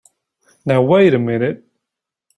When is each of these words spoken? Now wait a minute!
Now 0.65 0.81
wait 0.81 1.13
a 1.13 1.19
minute! 1.19 1.63